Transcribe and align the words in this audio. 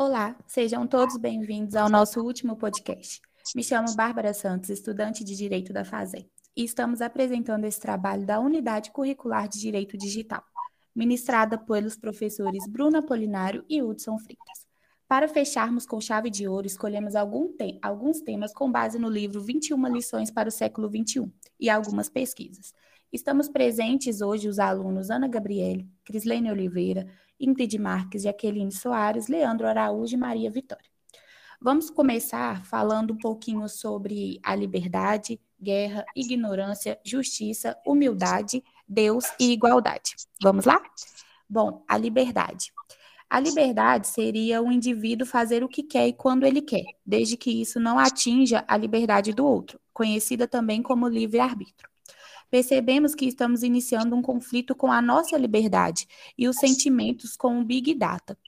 Olá, 0.00 0.36
sejam 0.46 0.86
todos 0.86 1.16
bem-vindos 1.16 1.74
ao 1.74 1.88
nosso 1.88 2.20
último 2.20 2.54
podcast. 2.54 3.20
Me 3.52 3.64
chamo 3.64 3.96
Bárbara 3.96 4.32
Santos, 4.32 4.70
estudante 4.70 5.24
de 5.24 5.34
Direito 5.34 5.72
da 5.72 5.84
FASEM, 5.84 6.24
e 6.56 6.62
estamos 6.62 7.00
apresentando 7.00 7.64
esse 7.64 7.80
trabalho 7.80 8.24
da 8.24 8.38
Unidade 8.38 8.92
Curricular 8.92 9.48
de 9.48 9.58
Direito 9.58 9.98
Digital, 9.98 10.40
ministrada 10.94 11.58
pelos 11.58 11.96
professores 11.96 12.64
Bruna 12.68 13.02
Polinário 13.02 13.64
e 13.68 13.82
Hudson 13.82 14.16
Freitas. 14.18 14.68
Para 15.08 15.26
fecharmos 15.26 15.84
com 15.84 16.00
chave 16.00 16.30
de 16.30 16.46
ouro, 16.46 16.68
escolhemos 16.68 17.14
te 17.14 17.78
alguns 17.82 18.20
temas 18.20 18.54
com 18.54 18.70
base 18.70 19.00
no 19.00 19.10
livro 19.10 19.40
21 19.40 19.84
lições 19.88 20.30
para 20.30 20.48
o 20.48 20.52
século 20.52 20.88
XXI 20.88 21.28
e 21.58 21.68
algumas 21.68 22.08
pesquisas. 22.08 22.72
Estamos 23.12 23.48
presentes 23.48 24.20
hoje 24.20 24.48
os 24.48 24.60
alunos 24.60 25.10
Ana 25.10 25.26
Gabriele, 25.26 25.88
Crislene 26.04 26.52
Oliveira, 26.52 27.08
Ingrid 27.40 27.78
Marques, 27.78 28.22
Jaqueline 28.22 28.72
Soares, 28.72 29.28
Leandro 29.28 29.66
Araújo 29.66 30.14
e 30.14 30.18
Maria 30.18 30.50
Vitória. 30.50 30.88
Vamos 31.60 31.90
começar 31.90 32.64
falando 32.64 33.12
um 33.12 33.18
pouquinho 33.18 33.68
sobre 33.68 34.38
a 34.44 34.54
liberdade, 34.54 35.40
guerra, 35.60 36.04
ignorância, 36.14 37.00
justiça, 37.04 37.76
humildade, 37.84 38.62
Deus 38.86 39.24
e 39.40 39.52
igualdade. 39.52 40.14
Vamos 40.40 40.64
lá? 40.64 40.80
Bom, 41.48 41.84
a 41.88 41.98
liberdade. 41.98 42.72
A 43.28 43.40
liberdade 43.40 44.06
seria 44.06 44.62
o 44.62 44.72
indivíduo 44.72 45.26
fazer 45.26 45.62
o 45.62 45.68
que 45.68 45.82
quer 45.82 46.08
e 46.08 46.12
quando 46.12 46.46
ele 46.46 46.62
quer, 46.62 46.84
desde 47.04 47.36
que 47.36 47.50
isso 47.50 47.78
não 47.78 47.98
atinja 47.98 48.64
a 48.66 48.76
liberdade 48.76 49.34
do 49.34 49.44
outro, 49.44 49.78
conhecida 49.92 50.48
também 50.48 50.80
como 50.80 51.08
livre-arbítrio. 51.08 51.90
Percebemos 52.50 53.14
que 53.14 53.26
estamos 53.26 53.62
iniciando 53.62 54.16
um 54.16 54.22
conflito 54.22 54.74
com 54.74 54.90
a 54.90 55.02
nossa 55.02 55.36
liberdade 55.36 56.06
e 56.36 56.48
os 56.48 56.56
sentimentos 56.56 57.36
com 57.36 57.60
o 57.60 57.64
Big 57.64 57.94
Data. 57.94 58.38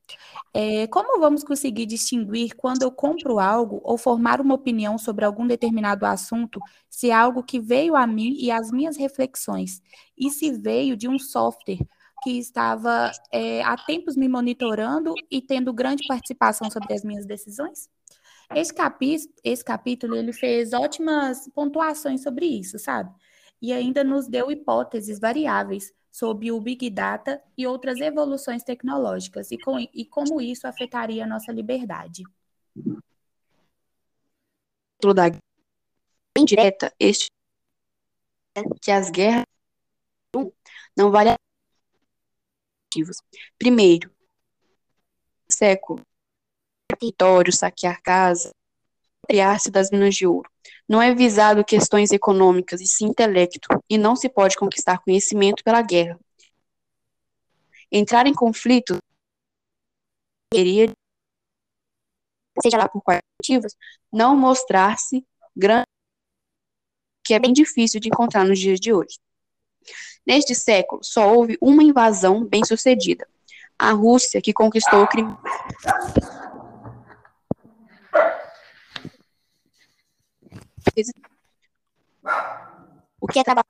É, 0.54 0.86
como 0.86 1.20
vamos 1.20 1.44
conseguir 1.44 1.86
distinguir 1.86 2.54
quando 2.56 2.82
eu 2.82 2.90
compro 2.90 3.38
algo 3.38 3.80
ou 3.84 3.98
formar 3.98 4.40
uma 4.40 4.54
opinião 4.54 4.98
sobre 4.98 5.24
algum 5.24 5.46
determinado 5.46 6.06
assunto, 6.06 6.58
se 6.88 7.10
é 7.10 7.14
algo 7.14 7.42
que 7.42 7.60
veio 7.60 7.94
a 7.94 8.06
mim 8.06 8.36
e 8.38 8.50
às 8.50 8.70
minhas 8.70 8.96
reflexões, 8.96 9.80
e 10.16 10.30
se 10.30 10.50
veio 10.52 10.96
de 10.96 11.08
um 11.08 11.18
software 11.18 11.78
que 12.22 12.38
estava 12.38 13.10
é, 13.32 13.62
há 13.62 13.76
tempos 13.76 14.16
me 14.16 14.28
monitorando 14.28 15.14
e 15.30 15.40
tendo 15.40 15.72
grande 15.72 16.06
participação 16.06 16.70
sobre 16.70 16.92
as 16.94 17.04
minhas 17.04 17.26
decisões? 17.26 17.88
Esse, 18.54 18.74
capi 18.74 19.16
esse 19.44 19.64
capítulo 19.64 20.16
ele 20.16 20.32
fez 20.32 20.72
ótimas 20.72 21.48
pontuações 21.54 22.22
sobre 22.22 22.46
isso, 22.46 22.78
sabe? 22.78 23.10
E 23.60 23.72
ainda 23.72 24.02
nos 24.02 24.26
deu 24.26 24.50
hipóteses 24.50 25.18
variáveis 25.18 25.92
sobre 26.10 26.50
o 26.50 26.60
Big 26.60 26.88
Data 26.90 27.42
e 27.56 27.66
outras 27.66 28.00
evoluções 28.00 28.62
tecnológicas 28.62 29.50
e, 29.50 29.58
com, 29.58 29.78
e 29.78 30.04
como 30.06 30.40
isso 30.40 30.66
afetaria 30.66 31.24
a 31.24 31.26
nossa 31.26 31.52
liberdade. 31.52 32.24
Da 35.14 35.30
indireta, 36.38 36.92
este 36.98 37.30
que 38.82 38.90
as 38.90 39.10
guerras 39.10 39.44
não 40.96 41.10
valem 41.10 41.34
motivos. 42.86 43.16
Primeiro, 43.58 44.10
século, 45.50 46.02
território, 46.88 47.52
saquear 47.52 48.02
casa, 48.02 48.50
apropriar-se 49.30 49.70
das 49.70 49.90
minas 49.90 50.14
de 50.14 50.26
ouro. 50.26 50.50
Não 50.88 51.00
é 51.00 51.14
visado 51.14 51.64
questões 51.64 52.10
econômicas, 52.10 52.80
e 52.80 52.86
sim 52.86 53.06
intelecto, 53.06 53.68
e 53.88 53.96
não 53.96 54.16
se 54.16 54.28
pode 54.28 54.56
conquistar 54.56 54.98
conhecimento 54.98 55.62
pela 55.62 55.80
guerra. 55.80 56.18
Entrar 57.90 58.26
em 58.26 58.34
conflito 58.34 58.98
seja 62.62 62.76
lá 62.76 62.88
por 62.88 63.00
quais 63.02 63.20
motivos, 63.40 63.76
não 64.12 64.36
mostrar-se 64.36 65.24
grande, 65.56 65.86
que 67.24 67.32
é 67.32 67.38
bem 67.38 67.52
difícil 67.52 68.00
de 68.00 68.08
encontrar 68.08 68.44
nos 68.44 68.58
dias 68.58 68.80
de 68.80 68.92
hoje. 68.92 69.18
Neste 70.26 70.54
século, 70.54 71.02
só 71.02 71.32
houve 71.32 71.56
uma 71.60 71.82
invasão 71.82 72.44
bem-sucedida. 72.44 73.26
A 73.78 73.92
Rússia, 73.92 74.42
que 74.42 74.52
conquistou 74.52 75.02
o 75.02 75.08
Crimea. 75.08 75.38
O 83.20 83.26
que 83.26 83.38
é 83.38 83.44
trabalho? 83.44 83.66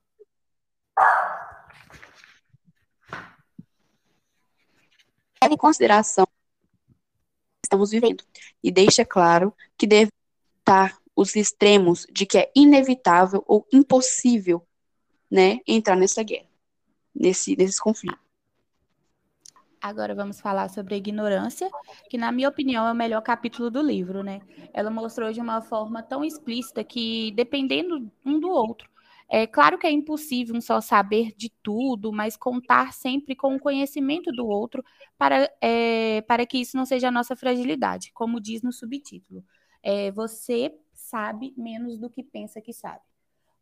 Leve 5.43 5.55
em 5.55 5.59
consideração 5.59 6.27
que 6.27 7.67
estamos 7.67 7.91
vivendo 7.91 8.25
e 8.63 8.71
deixa 8.71 9.05
claro 9.05 9.55
que 9.77 9.87
deve 9.87 10.13
estar 10.59 10.99
os 11.17 11.35
extremos 11.35 12.07
de 12.11 12.27
que 12.27 12.39
é 12.39 12.53
inevitável 12.55 13.43
ou 13.47 13.67
impossível 13.73 14.67
né, 15.31 15.61
entrar 15.67 15.97
nessa 15.97 16.23
guerra, 16.23 16.49
nesse, 17.15 17.57
nesse 17.57 17.81
conflito. 17.81 18.30
Agora 19.81 20.15
vamos 20.15 20.41
falar 20.41 20.69
sobre 20.69 20.95
a 20.95 20.99
ignorância, 20.99 21.71
que 22.11 22.19
na 22.19 22.31
minha 22.31 22.49
opinião 22.51 22.87
é 22.87 22.93
o 22.93 22.95
melhor 22.95 23.23
capítulo 23.23 23.71
do 23.71 23.81
livro, 23.81 24.23
né? 24.23 24.41
Ela 24.75 24.91
mostrou 24.91 25.33
de 25.33 25.41
uma 25.41 25.63
forma 25.63 26.03
tão 26.03 26.23
explícita 26.23 26.85
que 26.85 27.33
dependendo 27.33 28.11
um 28.25 28.39
do 28.39 28.51
outro. 28.51 28.91
É 29.27 29.47
claro 29.47 29.79
que 29.79 29.87
é 29.87 29.91
impossível 29.91 30.55
um 30.55 30.61
só 30.61 30.81
saber 30.81 31.33
de 31.35 31.49
tudo, 31.63 32.13
mas 32.13 32.37
contar 32.37 32.93
sempre 32.93 33.35
com 33.35 33.55
o 33.55 33.61
conhecimento 33.61 34.31
do 34.33 34.47
outro 34.47 34.85
para, 35.17 35.51
é, 35.63 36.21
para 36.23 36.45
que 36.45 36.59
isso 36.59 36.77
não 36.77 36.85
seja 36.85 37.09
a 37.09 37.13
nossa 37.13 37.35
fragilidade, 37.35 38.11
como 38.13 38.41
diz 38.41 38.61
no 38.61 38.73
subtítulo. 38.73 39.43
É, 39.83 40.11
você 40.11 40.75
sabe 40.93 41.55
menos 41.57 41.97
do 41.97 42.11
que 42.11 42.23
pensa 42.23 42.61
que 42.61 42.73
sabe. 42.73 43.01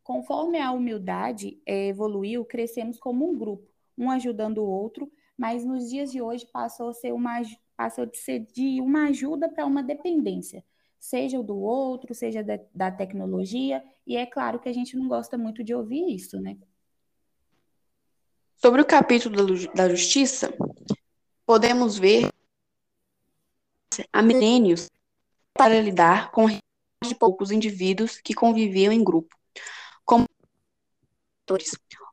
Conforme 0.03 0.59
a 0.59 0.73
humildade 0.73 1.61
é, 1.65 1.89
evoluiu, 1.89 2.45
crescemos 2.45 2.99
como 2.99 3.31
um 3.31 3.39
grupo, 3.39 3.69
um 3.97 4.11
ajudando 4.11 4.59
o 4.59 4.67
outro 4.67 5.09
mas 5.39 5.65
nos 5.65 5.89
dias 5.89 6.11
de 6.11 6.21
hoje 6.21 6.45
passou 6.53 6.89
a 6.89 6.93
ser 6.93 7.13
uma 7.13 7.41
passou 7.77 8.05
de 8.05 8.19
ser 8.19 8.41
de 8.41 8.81
uma 8.81 9.07
ajuda 9.07 9.49
para 9.49 9.65
uma 9.65 9.85
dependência, 9.85 10.65
seja 10.99 11.41
do 11.41 11.57
outro, 11.57 12.13
seja 12.13 12.43
da, 12.43 12.59
da 12.75 12.91
tecnologia, 12.91 13.85
e 14.05 14.17
é 14.17 14.27
claro 14.27 14.59
que 14.59 14.69
a 14.69 14.73
gente 14.73 14.97
não 14.97 15.07
gosta 15.07 15.39
muito 15.39 15.63
de 15.63 15.73
ouvir 15.73 16.13
isso, 16.13 16.41
né? 16.41 16.59
Sobre 18.57 18.83
o 18.83 18.85
capítulo 18.85 19.37
da 19.73 19.89
justiça, 19.89 20.53
podemos 21.47 21.97
ver 21.97 22.29
há 24.13 24.21
milênios 24.21 24.91
para 25.55 25.81
lidar 25.81 26.33
com 26.33 26.49
de 26.49 27.15
poucos 27.15 27.53
indivíduos 27.53 28.21
que 28.21 28.35
conviviam 28.35 28.93
em 28.93 29.05
grupo, 29.05 29.37
como 30.05 30.27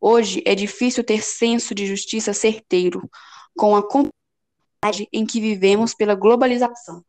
Hoje 0.07 0.43
é 0.45 0.53
difícil 0.53 1.03
ter 1.03 1.23
senso 1.23 1.73
de 1.73 1.87
justiça 1.87 2.31
certeiro 2.31 3.09
com 3.57 3.75
a 3.75 3.81
complexidade 3.81 5.09
em 5.11 5.25
que 5.25 5.41
vivemos 5.41 5.95
pela 5.95 6.13
globalização. 6.13 7.03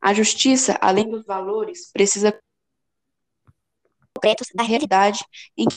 A 0.00 0.14
justiça, 0.14 0.78
além 0.80 1.10
dos 1.10 1.26
valores, 1.26 1.92
precisa 1.92 2.40
concretos 4.14 4.46
da 4.54 4.62
realidade 4.62 5.22
em 5.58 5.68
que 5.68 5.76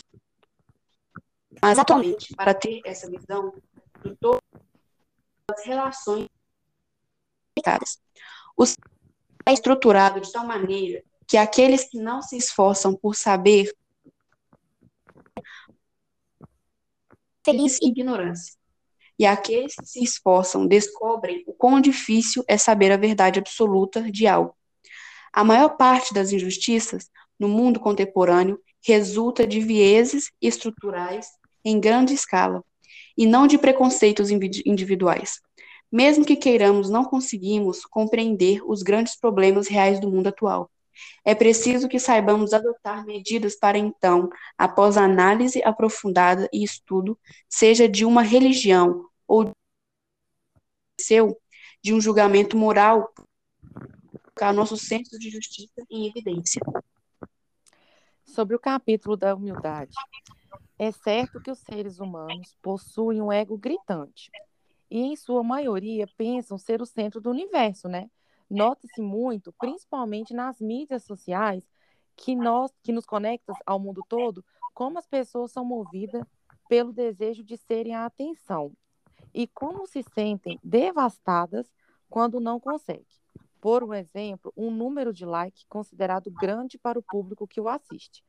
mas 1.61 1.77
atualmente, 1.77 2.33
para 2.37 2.53
ter 2.53 2.79
essa 2.85 3.09
visão 3.09 3.53
de 4.01 4.15
todas 4.15 4.39
as 5.53 5.65
relações 5.65 6.29
o 8.55 8.63
é 9.45 9.51
estruturado 9.51 10.21
de 10.21 10.31
tal 10.31 10.47
maneira 10.47 11.03
que 11.27 11.35
aqueles 11.35 11.83
que 11.89 11.99
não 11.99 12.21
se 12.21 12.37
esforçam 12.37 12.95
por 12.95 13.13
saber 13.13 13.69
feliz 17.43 17.77
ignorância. 17.81 18.53
E 19.17 19.25
aqueles 19.25 19.75
que 19.75 19.85
se 19.85 20.03
esforçam 20.03 20.65
descobrem 20.65 21.43
o 21.45 21.53
quão 21.53 21.79
difícil 21.79 22.43
é 22.47 22.57
saber 22.57 22.91
a 22.91 22.97
verdade 22.97 23.39
absoluta 23.39 24.01
de 24.11 24.25
algo. 24.25 24.55
A 25.31 25.43
maior 25.43 25.77
parte 25.77 26.13
das 26.13 26.31
injustiças 26.31 27.09
no 27.39 27.47
mundo 27.47 27.79
contemporâneo 27.79 28.59
resulta 28.85 29.45
de 29.45 29.59
vieses 29.59 30.31
estruturais 30.41 31.27
em 31.63 31.79
grande 31.79 32.13
escala 32.13 32.63
e 33.17 33.25
não 33.25 33.45
de 33.45 33.57
preconceitos 33.57 34.29
individuais. 34.31 35.39
Mesmo 35.91 36.25
que 36.25 36.35
queiramos, 36.35 36.89
não 36.89 37.03
conseguimos 37.03 37.85
compreender 37.85 38.61
os 38.65 38.81
grandes 38.81 39.15
problemas 39.19 39.67
reais 39.67 39.99
do 39.99 40.09
mundo 40.09 40.27
atual. 40.27 40.69
É 41.23 41.35
preciso 41.35 41.87
que 41.87 41.99
saibamos 41.99 42.53
adotar 42.53 43.05
medidas 43.05 43.55
para 43.55 43.77
então, 43.77 44.29
após 44.57 44.97
análise 44.97 45.61
aprofundada 45.63 46.49
e 46.51 46.63
estudo, 46.63 47.17
seja 47.47 47.87
de 47.87 48.05
uma 48.05 48.21
religião 48.21 49.09
ou 49.27 49.51
seu, 50.99 51.39
de 51.81 51.93
um 51.93 52.01
julgamento 52.01 52.57
moral, 52.57 53.11
colocar 54.41 54.53
nosso 54.53 54.77
senso 54.77 55.17
de 55.19 55.29
justiça 55.29 55.85
em 55.89 56.07
evidência. 56.07 56.61
Sobre 58.25 58.55
o 58.55 58.59
capítulo 58.59 59.15
da 59.15 59.35
humildade, 59.35 59.93
é 60.79 60.91
certo 60.91 61.39
que 61.41 61.51
os 61.51 61.59
seres 61.59 61.99
humanos 61.99 62.57
possuem 62.61 63.21
um 63.21 63.31
ego 63.31 63.57
gritante 63.57 64.31
e, 64.89 64.99
em 64.99 65.15
sua 65.15 65.43
maioria, 65.43 66.07
pensam 66.17 66.57
ser 66.57 66.81
o 66.81 66.85
centro 66.85 67.21
do 67.21 67.29
universo, 67.29 67.87
né? 67.87 68.09
Nota-se 68.51 69.01
muito, 69.01 69.53
principalmente 69.53 70.33
nas 70.33 70.59
mídias 70.59 71.03
sociais, 71.03 71.63
que 72.15 72.35
nós 72.35 72.71
que 72.83 72.91
nos 72.91 73.05
conectam 73.05 73.55
ao 73.65 73.79
mundo 73.79 74.01
todo, 74.07 74.43
como 74.73 74.99
as 74.99 75.07
pessoas 75.07 75.51
são 75.51 75.63
movidas 75.63 76.23
pelo 76.67 76.91
desejo 76.91 77.43
de 77.43 77.57
serem 77.57 77.95
a 77.95 78.05
atenção 78.05 78.73
e 79.33 79.47
como 79.47 79.87
se 79.87 80.03
sentem 80.03 80.59
devastadas 80.63 81.71
quando 82.09 82.39
não 82.39 82.59
conseguem. 82.59 83.05
Por 83.61 83.83
um 83.83 83.93
exemplo, 83.93 84.51
um 84.57 84.69
número 84.69 85.13
de 85.13 85.25
like 85.25 85.65
considerado 85.69 86.29
grande 86.29 86.77
para 86.77 86.99
o 86.99 87.03
público 87.03 87.47
que 87.47 87.61
o 87.61 87.69
assiste. 87.69 88.23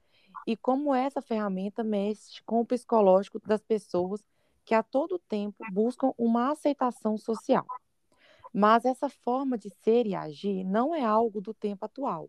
E 0.47 0.57
como 0.57 0.95
essa 0.95 1.21
ferramenta 1.21 1.83
mexe 1.83 2.43
com 2.45 2.61
o 2.61 2.67
psicológico 2.67 3.41
das 3.41 3.63
pessoas 3.63 4.23
que 4.65 4.75
a 4.75 4.83
todo 4.83 5.19
tempo 5.19 5.65
buscam 5.73 6.13
uma 6.17 6.53
aceitação 6.53 7.19
social. 7.19 7.67
Mas 8.53 8.85
essa 8.85 9.09
forma 9.09 9.57
de 9.57 9.71
ser 9.71 10.07
e 10.07 10.15
agir 10.15 10.65
não 10.65 10.95
é 10.95 11.03
algo 11.03 11.41
do 11.41 11.55
tempo 11.55 11.85
atual, 11.85 12.29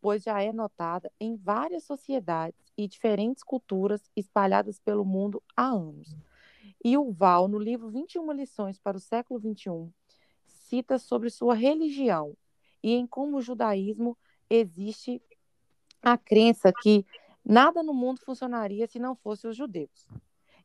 pois 0.00 0.22
já 0.22 0.42
é 0.42 0.52
notada 0.52 1.12
em 1.20 1.36
várias 1.36 1.84
sociedades 1.84 2.64
e 2.76 2.88
diferentes 2.88 3.42
culturas 3.42 4.10
espalhadas 4.16 4.78
pelo 4.78 5.04
mundo 5.04 5.42
há 5.54 5.66
anos. 5.66 6.16
E 6.82 6.96
o 6.96 7.12
Val, 7.12 7.46
no 7.46 7.58
livro 7.58 7.90
21 7.90 8.32
lições 8.32 8.78
para 8.78 8.96
o 8.96 9.00
século 9.00 9.38
XXI, 9.38 9.92
cita 10.46 10.98
sobre 10.98 11.28
sua 11.28 11.54
religião 11.54 12.34
e 12.82 12.92
em 12.92 13.06
como 13.06 13.36
o 13.36 13.42
judaísmo 13.42 14.16
existe 14.48 15.20
a 16.02 16.16
crença 16.16 16.72
que 16.72 17.04
nada 17.44 17.82
no 17.82 17.92
mundo 17.92 18.20
funcionaria 18.24 18.86
se 18.86 18.98
não 18.98 19.14
fossem 19.14 19.50
os 19.50 19.56
judeus. 19.56 20.08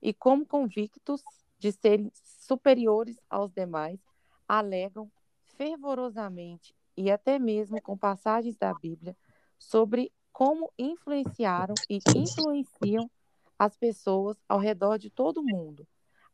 E 0.02 0.14
como 0.14 0.46
convictos 0.46 1.22
de 1.60 1.72
serem 1.72 2.12
superiores 2.14 3.20
aos 3.30 3.52
demais, 3.52 4.00
alegam 4.48 5.12
fervorosamente 5.58 6.76
e 6.98 7.12
até 7.12 7.38
mesmo 7.40 7.82
com 7.82 7.98
passagens 7.98 8.56
da 8.58 8.74
Bíblia 8.74 9.16
sobre 9.58 10.12
como 10.32 10.72
influenciaram 10.78 11.76
e 11.90 12.00
influenciam 12.16 13.10
as 13.58 13.76
pessoas 13.78 14.38
ao 14.48 14.60
redor 14.60 14.98
de 14.98 15.10
todo 15.10 15.40
o 15.40 15.46
mundo, 15.46 15.88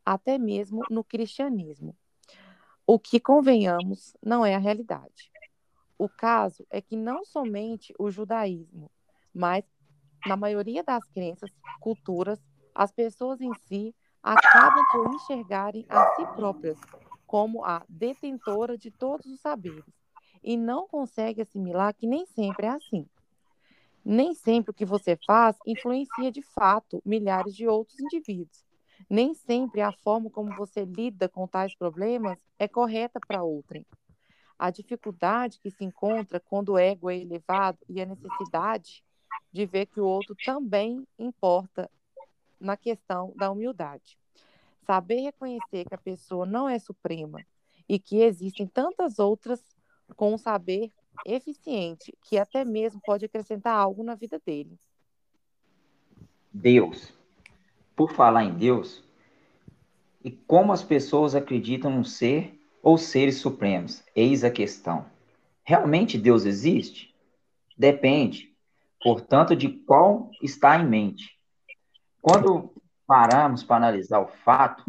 até 0.04 0.38
mesmo 0.38 0.82
no 0.90 1.04
cristianismo. 1.04 1.96
O 2.84 2.98
que, 2.98 3.20
convenhamos, 3.20 4.16
não 4.20 4.44
é 4.44 4.54
a 4.54 4.58
realidade. 4.58 5.30
O 5.96 6.08
caso 6.08 6.66
é 6.68 6.80
que 6.80 6.96
não 6.96 7.24
somente 7.24 7.94
o 7.96 8.10
judaísmo, 8.10 8.90
mas 9.32 9.64
na 10.26 10.36
maioria 10.36 10.82
das 10.82 11.04
crenças, 11.08 11.50
culturas, 11.80 12.42
as 12.74 12.90
pessoas 12.90 13.40
em 13.40 13.54
si 13.68 13.94
acabam 14.20 14.84
por 14.90 15.14
enxergarem 15.14 15.86
a 15.88 16.14
si 16.14 16.26
próprias 16.34 16.78
como 17.32 17.64
a 17.64 17.82
detentora 17.88 18.76
de 18.76 18.90
todos 18.90 19.24
os 19.24 19.40
saberes 19.40 19.86
e 20.44 20.54
não 20.54 20.86
consegue 20.86 21.40
assimilar 21.40 21.94
que 21.94 22.06
nem 22.06 22.26
sempre 22.26 22.66
é 22.66 22.68
assim. 22.68 23.08
Nem 24.04 24.34
sempre 24.34 24.70
o 24.70 24.74
que 24.74 24.84
você 24.84 25.16
faz 25.16 25.56
influencia 25.66 26.30
de 26.30 26.42
fato 26.42 27.00
milhares 27.06 27.56
de 27.56 27.66
outros 27.66 27.98
indivíduos. 27.98 28.66
Nem 29.08 29.32
sempre 29.32 29.80
a 29.80 29.90
forma 29.92 30.28
como 30.28 30.54
você 30.56 30.84
lida 30.84 31.26
com 31.26 31.48
tais 31.48 31.74
problemas 31.74 32.36
é 32.58 32.68
correta 32.68 33.18
para 33.26 33.42
outrem. 33.42 33.86
A 34.58 34.70
dificuldade 34.70 35.58
que 35.58 35.70
se 35.70 35.86
encontra 35.86 36.38
quando 36.38 36.72
o 36.72 36.78
ego 36.78 37.08
é 37.08 37.16
elevado 37.16 37.78
e 37.88 38.02
a 38.02 38.04
necessidade 38.04 39.02
de 39.50 39.64
ver 39.64 39.86
que 39.86 40.02
o 40.02 40.06
outro 40.06 40.36
também 40.44 41.02
importa 41.18 41.90
na 42.60 42.76
questão 42.76 43.32
da 43.36 43.50
humildade. 43.50 44.18
Saber 44.86 45.20
reconhecer 45.20 45.84
que 45.84 45.94
a 45.94 45.98
pessoa 45.98 46.44
não 46.44 46.68
é 46.68 46.78
suprema 46.78 47.44
e 47.88 47.98
que 47.98 48.20
existem 48.22 48.66
tantas 48.66 49.18
outras 49.18 49.62
com 50.16 50.34
um 50.34 50.38
saber 50.38 50.92
eficiente 51.26 52.12
que 52.22 52.38
até 52.38 52.64
mesmo 52.64 53.00
pode 53.04 53.24
acrescentar 53.24 53.76
algo 53.76 54.02
na 54.02 54.14
vida 54.14 54.40
dele. 54.44 54.78
Deus. 56.52 57.12
Por 57.94 58.12
falar 58.12 58.44
em 58.44 58.54
Deus, 58.54 59.04
e 60.24 60.30
como 60.30 60.72
as 60.72 60.82
pessoas 60.82 61.34
acreditam 61.34 61.90
no 61.90 62.04
ser 62.04 62.58
ou 62.82 62.96
seres 62.96 63.36
supremos, 63.36 64.02
eis 64.14 64.44
a 64.44 64.50
questão. 64.50 65.04
Realmente 65.62 66.18
Deus 66.18 66.44
existe? 66.44 67.14
Depende, 67.76 68.52
portanto, 69.02 69.54
de 69.54 69.68
qual 69.68 70.30
está 70.42 70.78
em 70.78 70.86
mente. 70.86 71.38
Quando 72.20 72.72
paramos 73.06 73.62
para 73.62 73.76
analisar 73.76 74.20
o 74.20 74.28
fato, 74.28 74.84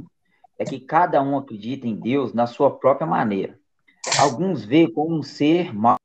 é 0.57 0.63
que 0.63 0.79
cada 0.79 1.21
um 1.21 1.37
acredita 1.37 1.87
em 1.87 1.95
Deus 1.95 2.33
na 2.33 2.47
sua 2.47 2.71
própria 2.71 3.07
maneira. 3.07 3.59
Alguns 4.19 4.63
veem 4.63 4.91
como 4.91 5.15
um 5.15 5.23
ser 5.23 5.73
mau 5.73 5.97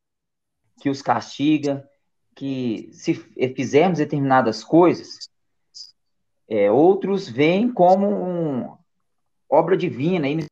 que 0.81 0.89
os 0.89 1.03
castiga, 1.03 1.89
que 2.35 2.89
se 2.93 3.15
fizermos 3.15 3.99
determinadas 3.99 4.63
coisas, 4.63 5.29
é, 6.47 6.71
outros 6.71 7.29
veem 7.29 7.71
como 7.71 8.09
uma 8.09 8.79
obra 9.51 9.77
divina. 9.77 10.29
E 10.29 10.47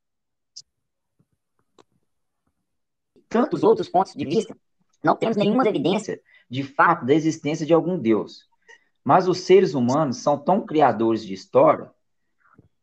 tantos 3.29 3.63
outros 3.63 3.89
pontos 3.89 4.15
de 4.15 4.25
vista, 4.25 4.57
não 5.03 5.17
temos 5.17 5.37
nenhuma 5.37 5.67
evidência 5.67 6.21
de 6.51 6.63
fato 6.63 7.07
da 7.07 7.15
existência 7.15 7.65
de 7.65 7.73
algum 7.73 7.99
Deus. 7.99 8.49
Mas 9.07 9.29
os 9.29 9.43
seres 9.43 9.73
humanos 9.73 10.17
são 10.17 10.37
tão 10.37 10.67
criadores 10.67 11.25
de 11.25 11.33
história 11.33 11.95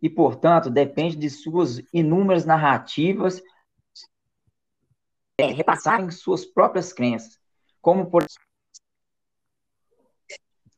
e, 0.02 0.10
portanto, 0.10 0.70
depende 0.70 1.18
de 1.18 1.30
suas 1.30 1.84
inúmeras 1.92 2.46
narrativas 2.46 3.44
é, 5.38 5.48
repassarem 5.48 6.10
suas 6.12 6.46
próprias 6.46 6.94
crenças, 6.94 7.38
como, 7.82 8.10
por 8.10 8.26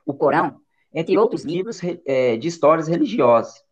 o 0.03 0.15
Corão, 0.15 0.59
entre 0.92 1.15
outros 1.15 1.45
livros 1.45 1.80
é, 2.07 2.38
de 2.38 2.48
histórias 2.48 2.88
religiosas. 2.88 3.63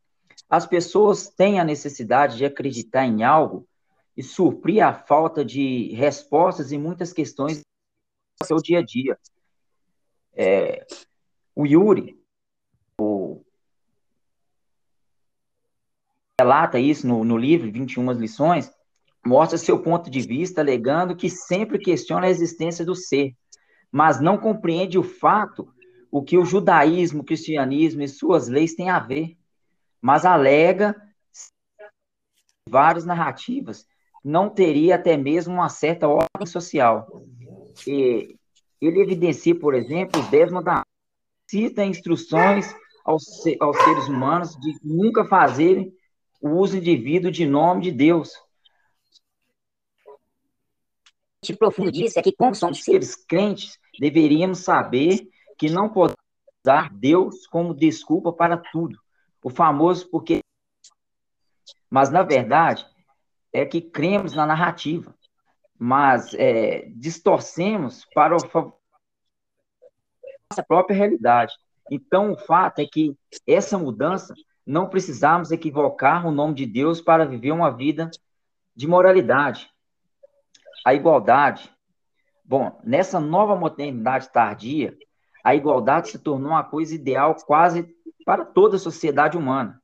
As 0.47 0.67
pessoas 0.67 1.27
têm 1.27 1.59
a 1.59 1.63
necessidade 1.63 2.37
de 2.37 2.45
acreditar 2.45 3.07
em 3.07 3.23
algo 3.23 3.67
e 4.15 4.21
suprir 4.21 4.85
a 4.85 4.93
falta 4.93 5.43
de 5.43 5.91
respostas 5.95 6.71
em 6.71 6.77
muitas 6.77 7.11
questões 7.11 7.61
do 8.39 8.45
seu 8.45 8.57
dia 8.57 8.77
a 8.77 8.83
dia. 8.83 9.17
É, 10.35 10.85
o 11.55 11.65
Yuri, 11.65 12.19
o, 12.99 13.43
relata 16.39 16.79
isso 16.79 17.07
no, 17.07 17.23
no 17.23 17.37
livro 17.37 17.71
21 17.71 18.11
lições, 18.13 18.71
mostra 19.25 19.57
seu 19.57 19.81
ponto 19.81 20.09
de 20.09 20.21
vista, 20.21 20.61
alegando 20.61 21.15
que 21.15 21.29
sempre 21.29 21.79
questiona 21.79 22.27
a 22.27 22.29
existência 22.29 22.85
do 22.85 22.95
ser, 22.95 23.35
mas 23.91 24.19
não 24.19 24.37
compreende 24.37 24.97
o 24.97 25.03
fato, 25.03 25.71
o 26.11 26.21
que 26.21 26.37
o 26.37 26.45
judaísmo, 26.45 27.21
o 27.21 27.25
cristianismo 27.25 28.01
e 28.01 28.07
suas 28.07 28.47
leis 28.47 28.75
têm 28.75 28.89
a 28.89 28.99
ver, 28.99 29.37
mas 30.01 30.25
alega 30.25 30.95
várias 32.69 33.05
narrativas, 33.05 33.87
não 34.23 34.49
teria 34.49 34.95
até 34.95 35.17
mesmo 35.17 35.53
uma 35.53 35.69
certa 35.69 36.07
ordem 36.07 36.45
social. 36.45 37.23
E 37.85 38.35
ele 38.81 39.01
evidencia, 39.01 39.57
por 39.57 39.73
exemplo, 39.73 40.19
os 40.19 40.27
dez 40.27 40.51
mandamentos, 40.51 40.92
cita 41.53 41.85
instruções 41.85 42.75
aos, 43.05 43.23
aos 43.59 43.77
seres 43.77 44.07
humanos 44.07 44.55
de 44.59 44.75
nunca 44.83 45.23
fazerem 45.25 45.93
o 46.41 46.49
uso 46.49 46.77
indevido 46.77 47.31
de 47.31 47.45
nome 47.45 47.83
de 47.83 47.91
Deus, 47.91 48.31
profundo 51.59 51.91
disso 51.91 52.17
é 52.17 52.23
que, 52.23 52.31
como 52.31 52.55
somos 52.55 52.83
seres 52.83 53.15
crentes, 53.15 53.77
deveríamos 53.99 54.59
saber 54.59 55.29
que 55.55 55.69
não 55.69 55.89
podemos 55.89 56.17
usar 56.65 56.89
Deus 56.91 57.45
como 57.45 57.75
desculpa 57.75 58.33
para 58.33 58.57
tudo. 58.57 58.97
O 59.43 59.49
famoso 59.49 60.09
porque. 60.09 60.39
Mas, 61.89 62.09
na 62.09 62.23
verdade, 62.23 62.83
é 63.51 63.65
que 63.65 63.81
cremos 63.81 64.33
na 64.33 64.45
narrativa, 64.45 65.13
mas 65.77 66.33
é, 66.33 66.87
distorcemos 66.95 68.05
para 68.15 68.37
a 68.37 68.39
nossa 70.53 70.63
própria 70.63 70.95
realidade. 70.95 71.53
Então, 71.89 72.31
o 72.31 72.37
fato 72.37 72.79
é 72.79 72.85
que 72.85 73.15
essa 73.47 73.77
mudança 73.77 74.33
não 74.65 74.87
precisamos 74.87 75.51
equivocar 75.51 76.25
o 76.27 76.31
nome 76.31 76.53
de 76.53 76.65
Deus 76.65 77.01
para 77.01 77.25
viver 77.25 77.51
uma 77.51 77.71
vida 77.71 78.09
de 78.75 78.87
moralidade, 78.87 79.67
a 80.85 80.93
igualdade. 80.93 81.69
Bom, 82.45 82.79
nessa 82.83 83.19
nova 83.19 83.55
modernidade 83.55 84.31
tardia, 84.31 84.95
a 85.43 85.55
igualdade 85.55 86.09
se 86.09 86.19
tornou 86.19 86.51
uma 86.51 86.63
coisa 86.63 86.93
ideal 86.93 87.35
quase 87.45 87.93
para 88.23 88.45
toda 88.45 88.77
a 88.77 88.79
sociedade 88.79 89.37
humana. 89.37 89.81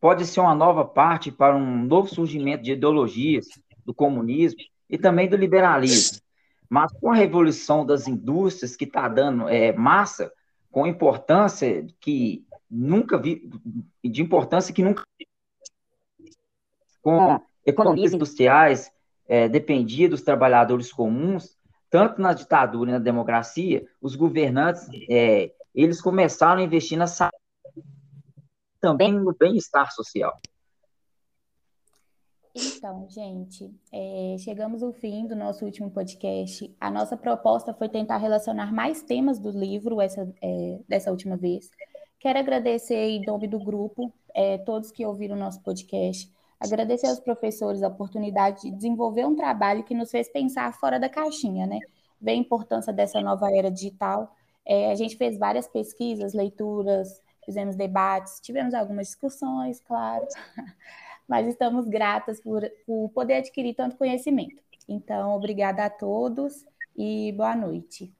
Pode 0.00 0.24
ser 0.24 0.40
uma 0.40 0.54
nova 0.54 0.84
parte 0.84 1.30
para 1.32 1.56
um 1.56 1.84
novo 1.84 2.08
surgimento 2.08 2.62
de 2.62 2.72
ideologias, 2.72 3.46
do 3.84 3.92
comunismo 3.92 4.60
e 4.88 4.96
também 4.96 5.28
do 5.28 5.36
liberalismo. 5.36 6.20
Mas 6.68 6.92
com 6.92 7.10
a 7.10 7.14
revolução 7.14 7.84
das 7.84 8.06
indústrias 8.08 8.76
que 8.76 8.84
está 8.84 9.08
dando 9.08 9.48
é, 9.48 9.72
massa, 9.72 10.32
com 10.70 10.86
importância 10.86 11.86
que 12.00 12.44
nunca 12.70 13.16
vi, 13.16 13.48
de 14.04 14.22
importância 14.22 14.74
que 14.74 14.82
nunca 14.82 15.02
com 17.00 17.40
economias 17.64 18.12
industriais, 18.12 18.90
é, 19.28 19.48
dependia 19.48 20.08
dos 20.08 20.22
trabalhadores 20.22 20.92
comuns, 20.92 21.56
tanto 21.88 22.20
na 22.20 22.32
ditadura 22.32 22.90
e 22.90 22.92
na 22.94 22.98
democracia, 22.98 23.86
os 24.00 24.16
governantes, 24.16 24.88
é, 25.08 25.52
eles 25.74 26.00
começaram 26.00 26.60
a 26.60 26.64
investir 26.64 26.98
na 26.98 27.06
saúde, 27.06 27.36
também 28.80 29.12
no 29.12 29.34
bem-estar 29.38 29.92
social. 29.92 30.36
Então, 32.58 33.06
gente, 33.10 33.70
é, 33.92 34.36
chegamos 34.38 34.82
ao 34.82 34.90
fim 34.90 35.26
do 35.26 35.36
nosso 35.36 35.62
último 35.62 35.90
podcast. 35.90 36.74
A 36.80 36.90
nossa 36.90 37.14
proposta 37.14 37.74
foi 37.74 37.86
tentar 37.86 38.16
relacionar 38.16 38.72
mais 38.72 39.02
temas 39.02 39.38
do 39.38 39.50
livro 39.50 40.00
essa, 40.00 40.26
é, 40.40 40.80
dessa 40.88 41.10
última 41.10 41.36
vez. 41.36 41.70
Quero 42.18 42.38
agradecer 42.38 43.10
em 43.10 43.22
nome 43.26 43.46
do 43.46 43.58
grupo, 43.58 44.10
é, 44.34 44.56
todos 44.56 44.90
que 44.90 45.04
ouviram 45.04 45.36
o 45.36 45.38
nosso 45.38 45.60
podcast. 45.62 46.32
Agradecer 46.58 47.08
aos 47.08 47.20
professores 47.20 47.82
a 47.82 47.88
oportunidade 47.88 48.62
de 48.62 48.70
desenvolver 48.70 49.26
um 49.26 49.36
trabalho 49.36 49.84
que 49.84 49.94
nos 49.94 50.10
fez 50.10 50.26
pensar 50.26 50.72
fora 50.72 50.98
da 50.98 51.10
caixinha, 51.10 51.66
né? 51.66 51.80
Ver 52.18 52.30
a 52.32 52.36
importância 52.36 52.90
dessa 52.90 53.20
nova 53.20 53.54
era 53.54 53.70
digital. 53.70 54.34
É, 54.64 54.90
a 54.90 54.94
gente 54.94 55.14
fez 55.18 55.36
várias 55.36 55.68
pesquisas, 55.68 56.32
leituras, 56.32 57.20
fizemos 57.44 57.76
debates, 57.76 58.40
tivemos 58.40 58.72
algumas 58.72 59.08
discussões, 59.08 59.78
claro. 59.80 60.26
mas 61.28 61.46
estamos 61.46 61.86
gratas 61.88 62.40
por, 62.40 62.62
por 62.86 63.10
poder 63.10 63.34
adquirir 63.34 63.74
tanto 63.74 63.96
conhecimento. 63.96 64.62
Então, 64.88 65.32
obrigada 65.34 65.84
a 65.84 65.90
todos 65.90 66.64
e 66.96 67.32
boa 67.32 67.56
noite. 67.56 68.12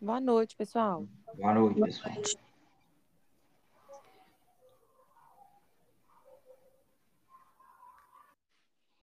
Boa 0.00 0.20
noite, 0.20 0.56
pessoal. 0.56 1.06
Boa 1.36 1.54
noite, 1.54 1.80
pessoal. 1.80 2.14